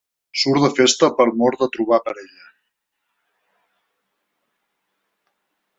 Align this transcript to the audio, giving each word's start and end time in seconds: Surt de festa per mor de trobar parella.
Surt 0.43 0.61
de 0.65 0.69
festa 0.77 1.09
per 1.19 1.27
mor 1.41 1.57
de 1.63 1.67
trobar 1.75 1.99
parella. 2.07 2.49